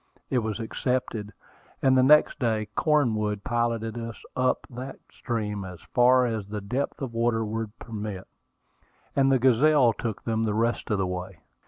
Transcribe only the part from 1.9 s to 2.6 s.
the next